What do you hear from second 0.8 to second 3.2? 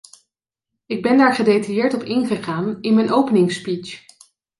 Ik ben daar gedetailleerd op in gegaan in mijn